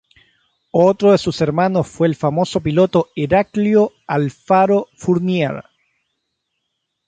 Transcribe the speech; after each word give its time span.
Otro 0.73 1.11
de 1.11 1.19
sus 1.19 1.41
hermanos 1.41 1.87
fue 1.87 2.07
el 2.07 2.15
famoso 2.15 2.59
piloto 2.61 3.09
Heraclio 3.15 3.91
Alfaro 4.07 4.87
Fournier. 4.95 5.63